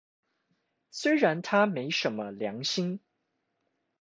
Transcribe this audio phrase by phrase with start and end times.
[0.89, 3.01] 雖然他沒什麼良心